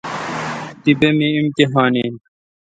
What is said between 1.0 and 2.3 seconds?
می امتحان این۔